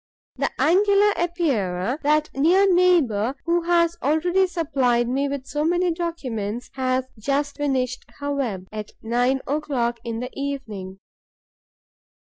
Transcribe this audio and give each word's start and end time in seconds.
The 0.35 0.49
Angular 0.59 1.11
Epeira, 1.15 1.99
that 2.01 2.31
near 2.33 2.65
neighbour 2.73 3.35
who 3.45 3.61
has 3.65 3.97
already 4.01 4.47
supplied 4.47 5.07
me 5.07 5.29
with 5.29 5.45
so 5.45 5.63
many 5.63 5.91
documents, 5.91 6.71
has 6.73 7.05
just 7.19 7.57
finished 7.57 8.05
her 8.17 8.33
web, 8.33 8.67
at 8.71 8.93
nine 9.03 9.41
o'clock 9.45 9.99
in 10.03 10.19
the 10.19 10.31
evening. 10.33 10.99